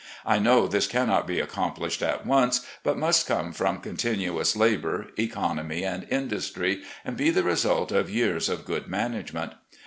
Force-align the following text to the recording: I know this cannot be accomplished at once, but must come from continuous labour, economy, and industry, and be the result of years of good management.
I 0.25 0.39
know 0.39 0.65
this 0.65 0.87
cannot 0.87 1.27
be 1.27 1.39
accomplished 1.39 2.01
at 2.01 2.25
once, 2.25 2.65
but 2.81 2.97
must 2.97 3.27
come 3.27 3.53
from 3.53 3.81
continuous 3.81 4.55
labour, 4.55 5.09
economy, 5.19 5.83
and 5.85 6.07
industry, 6.09 6.81
and 7.05 7.15
be 7.15 7.29
the 7.29 7.43
result 7.43 7.91
of 7.91 8.09
years 8.09 8.49
of 8.49 8.65
good 8.65 8.87
management. 8.87 9.51